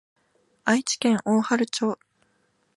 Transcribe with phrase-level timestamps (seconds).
[0.65, 1.99] 愛知県大治町